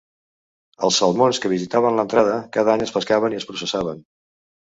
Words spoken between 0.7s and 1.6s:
Els salmons que